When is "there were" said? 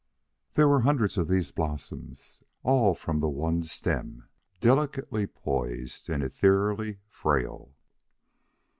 0.53-0.81